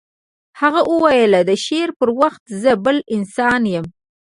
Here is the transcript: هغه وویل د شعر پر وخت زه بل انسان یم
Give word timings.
هغه 0.61 0.81
وویل 0.91 1.33
د 1.49 1.51
شعر 1.65 1.89
پر 1.99 2.09
وخت 2.21 2.43
زه 2.61 2.71
بل 2.85 2.97
انسان 3.15 3.61
یم 3.73 3.85